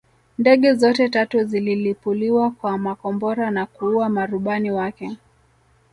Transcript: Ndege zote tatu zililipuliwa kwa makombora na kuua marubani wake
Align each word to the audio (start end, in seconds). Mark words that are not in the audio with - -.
Ndege 0.37 0.73
zote 0.73 1.09
tatu 1.09 1.43
zililipuliwa 1.43 2.51
kwa 2.51 2.77
makombora 2.77 3.51
na 3.51 3.65
kuua 3.65 4.09
marubani 4.09 4.71
wake 4.71 5.17